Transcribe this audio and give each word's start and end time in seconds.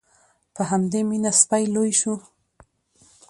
په 0.53 0.61
همدې 0.71 1.01
مینه 1.09 1.31
سپی 1.39 1.63
لوی 1.73 1.91
شو. 1.99 2.13